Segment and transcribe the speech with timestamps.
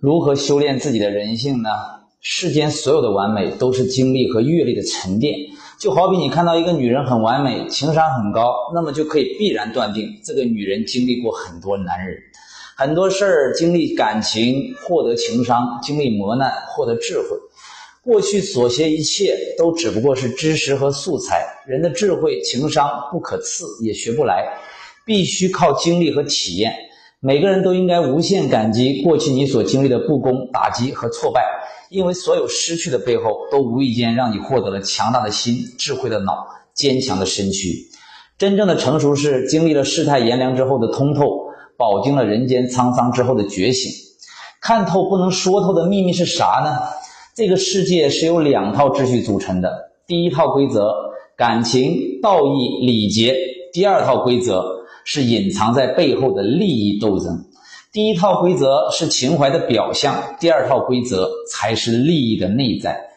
[0.00, 1.70] 如何修炼自己的人性呢？
[2.20, 5.34] 世间所有的完美都是经历和阅历的沉淀。
[5.78, 12.18] 就好比你看到一个女人很完美，情商很高，那么就可以必然断定这个女人经历过很多男人，
[12.76, 17.36] 很多事儿经历感情获得情商，经历磨难获得智慧。
[18.02, 24.44] 过去所学一切都只不过是知识和素材，人的智慧、情商不可赐，也学不来，
[25.04, 26.74] 必须靠经历和体验。
[27.20, 31.42] 每个人都应该无限感激过去你所经历的不公、打击和挫败，
[31.90, 37.72] 因为所有失去的背后，都无意间让你获得了强大的心、智慧的脑、坚强的身躯。
[38.38, 43.90] 真正的成熟是经历了世态炎凉之后的通透，饱经了人间沧桑之后的觉醒。
[44.60, 46.78] 看透不能说透的秘密是啥呢？
[47.34, 50.94] 这个世界是由两套秩序组成的，第一套规则，
[51.36, 53.32] 感情、道义、礼节；
[53.72, 54.77] 第二套规则。
[55.04, 57.44] 是隐藏在背后的利益斗争。
[57.92, 63.08] 第一套规则是情怀的表象，第二套规则才是利益的内在。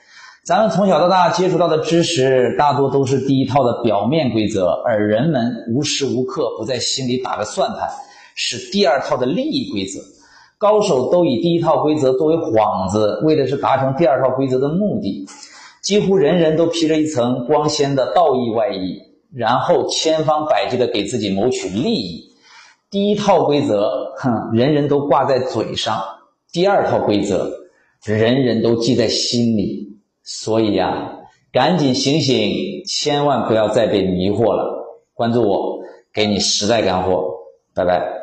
[0.43, 7.89] 咱们从小到大接触到的知识，大多都是第一套的表面规则，而人们无时无刻不在心里打着算盘，
[8.33, 9.99] 是第二套的利益规则。
[10.57, 15.27] 高手都以第一套规则作为幌子，为的是达成第二套规则的目的。
[15.83, 19.10] 几乎人人都披着一层光鲜的道义外衣。
[19.33, 22.31] 然后千方百计的给自己谋取利益。
[22.89, 25.95] 第一套规则，哼，人人都挂在嘴上；
[26.51, 27.49] 第二套规则，
[28.03, 29.99] 人人都记在心里。
[30.23, 31.19] 所以呀，
[31.51, 34.99] 赶紧醒醒，千万不要再被迷惑了。
[35.13, 35.79] 关注我，
[36.13, 37.25] 给你实在干货。
[37.73, 38.20] 拜拜。